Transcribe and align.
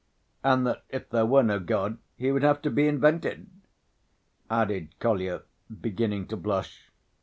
and 0.43 0.65
that 0.65 0.83
if 0.89 1.07
there 1.11 1.27
were 1.27 1.43
no 1.43 1.59
God 1.59 1.99
He 2.15 2.31
would 2.31 2.41
have 2.41 2.59
to 2.63 2.71
be 2.71 2.87
invented," 2.87 3.51
added 4.49 4.97
Kolya, 4.99 5.43
beginning 5.79 6.25
to 6.29 6.35
blush. 6.37 6.89